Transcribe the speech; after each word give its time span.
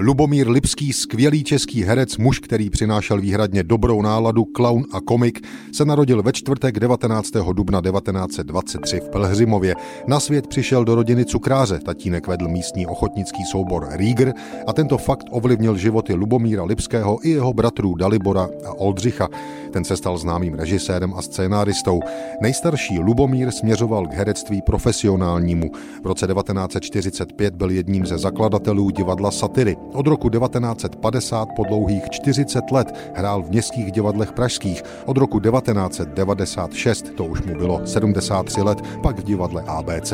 Lubomír 0.00 0.48
Lipský, 0.48 0.92
skvělý 0.92 1.44
český 1.44 1.84
herec, 1.84 2.16
muž, 2.16 2.38
který 2.38 2.70
přinášel 2.70 3.20
výhradně 3.20 3.62
dobrou 3.62 4.02
náladu, 4.02 4.44
klaun 4.44 4.84
a 4.92 5.00
komik, 5.00 5.46
se 5.72 5.84
narodil 5.84 6.22
ve 6.22 6.32
čtvrtek 6.32 6.80
19. 6.80 7.30
dubna 7.52 7.80
1923 7.82 9.00
v 9.00 9.08
Pelhřimově. 9.08 9.74
Na 10.06 10.20
svět 10.20 10.46
přišel 10.46 10.84
do 10.84 10.94
rodiny 10.94 11.24
cukráře, 11.24 11.78
tatínek 11.78 12.26
vedl 12.26 12.48
místní 12.48 12.86
ochotnický 12.86 13.44
soubor 13.44 13.88
Rieger 13.90 14.34
a 14.66 14.72
tento 14.72 14.98
fakt 14.98 15.26
ovlivnil 15.30 15.76
životy 15.76 16.14
Lubomíra 16.14 16.64
Lipského 16.64 17.26
i 17.26 17.30
jeho 17.30 17.52
bratrů 17.52 17.94
Dalibora 17.94 18.48
a 18.66 18.72
Oldřicha. 18.72 19.28
Ten 19.70 19.84
se 19.84 19.96
stal 19.96 20.18
známým 20.18 20.54
režisérem 20.54 21.14
a 21.14 21.22
scénáristou. 21.22 22.00
Nejstarší 22.40 22.98
Lubomír 22.98 23.50
směřoval 23.50 24.06
k 24.06 24.14
herectví 24.14 24.62
profesionálnímu. 24.62 25.70
V 26.02 26.06
roce 26.06 26.26
1945 26.26 27.54
byl 27.54 27.70
jedním 27.70 28.06
ze 28.06 28.18
zakladatelů 28.18 28.90
divadla 28.90 29.30
Satyry. 29.30 29.76
Od 29.92 30.06
roku 30.06 30.30
1950 30.30 31.48
po 31.56 31.64
dlouhých 31.64 32.10
40 32.10 32.70
let 32.70 33.12
hrál 33.14 33.42
v 33.42 33.50
městských 33.50 33.92
divadlech 33.92 34.32
pražských. 34.32 34.82
Od 35.06 35.16
roku 35.16 35.40
1996, 35.40 37.14
to 37.16 37.24
už 37.24 37.42
mu 37.42 37.54
bylo 37.54 37.86
73 37.86 38.62
let, 38.62 38.78
pak 39.02 39.18
v 39.18 39.24
divadle 39.24 39.62
ABC. 39.66 40.12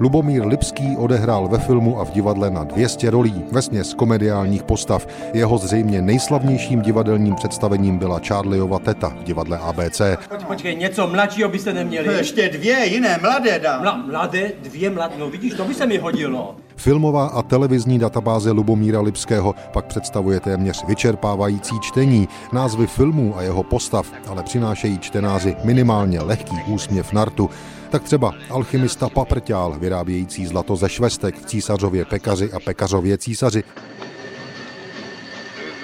Lubomír 0.00 0.46
Lipský 0.46 0.96
odehrál 0.96 1.48
ve 1.48 1.58
filmu 1.58 2.00
a 2.00 2.04
v 2.04 2.10
divadle 2.10 2.50
na 2.50 2.64
200 2.64 3.10
rolí, 3.10 3.44
vesměs 3.52 3.94
komediálních 3.94 4.62
postav. 4.62 5.06
Jeho 5.34 5.58
zřejmě 5.58 6.02
nejslavnějším 6.02 6.80
divadelním 6.80 7.34
představením 7.34 7.98
byla 7.98 8.20
Charlieova 8.28 8.78
teta 8.78 9.08
v 9.08 9.22
divadle 9.22 9.58
ABC. 9.58 10.00
Poč, 10.28 10.44
počkej, 10.44 10.76
něco 10.76 11.06
mladšího 11.06 11.48
byste 11.48 11.72
neměli. 11.72 12.14
Ještě 12.14 12.48
dvě 12.48 12.86
jiné 12.86 13.18
mladé 13.22 13.58
dám. 13.58 13.80
Mla, 13.80 13.96
mladé, 13.96 14.52
dvě 14.62 14.90
mladé, 14.90 15.14
no 15.18 15.30
vidíš, 15.30 15.54
to 15.54 15.64
by 15.64 15.74
se 15.74 15.86
mi 15.86 15.98
hodilo. 15.98 16.56
Filmová 16.82 17.26
a 17.26 17.42
televizní 17.42 17.98
databáze 17.98 18.50
Lubomíra 18.50 19.00
Lipského 19.00 19.54
pak 19.72 19.86
představuje 19.86 20.40
téměř 20.40 20.84
vyčerpávající 20.84 21.80
čtení. 21.80 22.28
Názvy 22.52 22.86
filmů 22.86 23.38
a 23.38 23.42
jeho 23.42 23.62
postav 23.62 24.06
ale 24.28 24.42
přinášejí 24.42 24.98
čtenáři 24.98 25.56
minimálně 25.64 26.20
lehký 26.20 26.56
úsměv 26.66 27.12
nartu. 27.12 27.50
Tak 27.90 28.02
třeba 28.02 28.32
alchymista 28.50 29.08
Paprťál, 29.08 29.78
vyrábějící 29.78 30.46
zlato 30.46 30.76
ze 30.76 30.88
švestek 30.88 31.38
v 31.38 31.46
císařově 31.46 32.04
pekaři 32.04 32.52
a 32.52 32.60
pekařově 32.60 33.18
císaři. 33.18 33.64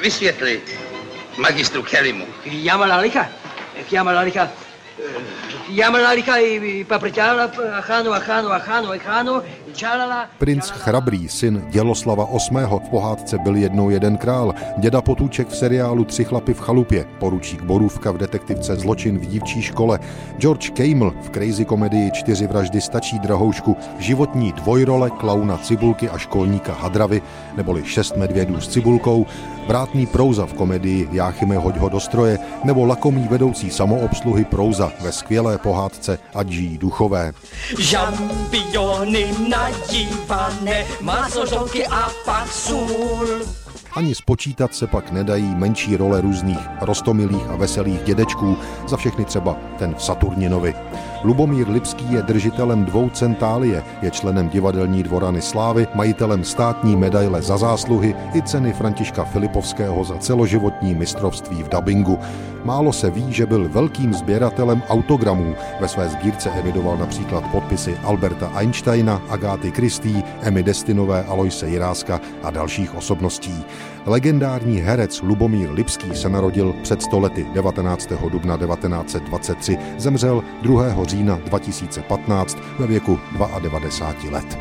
Vysvětli 0.02 0.60
magistru 1.40 1.82
Kellymu. 1.82 2.24
Chiama 2.42 2.86
la 2.86 2.96
licha. 2.96 3.28
Chiama 3.88 4.12
la 4.12 4.20
licha. 4.20 4.48
Princ 10.38 10.70
Chrabrý, 10.70 11.28
syn 11.28 11.64
Děloslava 11.70 12.24
VIII. 12.24 12.66
v 12.66 12.88
pohádce 12.90 13.38
byl 13.38 13.56
jednou 13.56 13.90
jeden 13.90 14.16
král, 14.16 14.54
děda 14.78 15.02
Potůček 15.02 15.48
v 15.48 15.56
seriálu 15.56 16.04
Tři 16.04 16.24
chlapy 16.24 16.54
v 16.54 16.60
chalupě, 16.60 17.06
poručík 17.18 17.62
Borůvka 17.62 18.10
v 18.10 18.18
detektivce 18.18 18.76
Zločin 18.76 19.18
v 19.18 19.26
dívčí 19.26 19.62
škole, 19.62 19.98
George 20.38 20.70
Camel 20.70 21.12
v 21.22 21.30
crazy 21.30 21.64
komedii 21.64 22.10
Čtyři 22.10 22.46
vraždy 22.46 22.80
stačí 22.80 23.18
drahoušku, 23.18 23.76
životní 23.98 24.52
dvojrole 24.52 25.10
klauna 25.10 25.56
Cibulky 25.56 26.08
a 26.08 26.18
školníka 26.18 26.74
Hadravy, 26.74 27.22
neboli 27.56 27.84
Šest 27.84 28.16
medvědů 28.16 28.60
s 28.60 28.68
Cibulkou, 28.68 29.26
vrátný 29.66 30.06
Prouza 30.06 30.46
v 30.46 30.54
komedii 30.54 31.08
Jáchyme 31.12 31.56
hoď 31.56 31.76
ho 31.76 31.88
do 31.88 32.00
stroje, 32.00 32.38
nebo 32.64 32.84
lakomý 32.84 33.28
vedoucí 33.28 33.70
samoobsluhy 33.70 34.44
Prouza 34.44 34.92
ve 35.00 35.12
skvělé 35.12 35.57
pohádce 35.58 36.18
Adží 36.34 36.78
Duchové. 36.78 37.32
Žampiony 37.78 39.34
nadívané, 39.48 40.86
masožonky 41.00 41.86
a 41.86 42.10
pak 42.24 42.52
sůl. 42.52 43.42
Ani 43.94 44.14
spočítat 44.14 44.74
se 44.74 44.86
pak 44.86 45.12
nedají 45.12 45.54
menší 45.54 45.96
role 45.96 46.20
různých 46.20 46.68
rostomilých 46.80 47.48
a 47.50 47.56
veselých 47.56 48.02
dědečků, 48.02 48.56
za 48.88 48.96
všechny 48.96 49.24
třeba 49.24 49.56
ten 49.78 49.94
v 49.94 50.02
Saturninovi. 50.02 50.74
Lubomír 51.24 51.68
Lipský 51.68 52.12
je 52.12 52.22
držitelem 52.22 52.84
dvou 52.84 53.10
centálie, 53.10 53.82
je 54.02 54.10
členem 54.10 54.48
divadelní 54.48 55.02
dvorany 55.02 55.42
Slávy, 55.42 55.86
majitelem 55.94 56.44
státní 56.44 56.96
medaile 56.96 57.42
za 57.42 57.56
zásluhy 57.56 58.14
i 58.34 58.42
ceny 58.42 58.72
Františka 58.72 59.24
Filipovského 59.24 60.04
za 60.04 60.18
celoživotní 60.18 60.94
mistrovství 60.94 61.62
v 61.62 61.68
dabingu. 61.68 62.18
Málo 62.64 62.92
se 62.92 63.10
ví, 63.10 63.32
že 63.32 63.46
byl 63.46 63.68
velkým 63.68 64.14
sběratelem 64.14 64.82
autogramů. 64.88 65.54
Ve 65.80 65.88
své 65.88 66.08
sbírce 66.08 66.50
evidoval 66.50 66.96
například 66.96 67.44
podpisy 67.52 67.98
Alberta 68.04 68.50
Einsteina, 68.54 69.22
Agáty 69.28 69.70
Kristý, 69.70 70.22
Emmy 70.42 70.62
Destinové, 70.62 71.24
Aloise 71.24 71.68
Jiráska 71.68 72.20
a 72.42 72.50
dalších 72.50 72.94
osobností. 72.94 73.64
Legendární 74.06 74.78
herec 74.78 75.22
Lubomír 75.22 75.70
Lipský 75.70 76.16
se 76.16 76.28
narodil 76.28 76.74
před 76.82 77.02
stolety 77.02 77.46
19. 77.54 78.12
dubna 78.28 78.56
1923, 78.56 79.78
zemřel 79.98 80.44
2. 80.62 81.04
října 81.04 81.40
2015 81.44 82.58
ve 82.78 82.86
věku 82.86 83.18
92 83.60 84.30
let. 84.32 84.58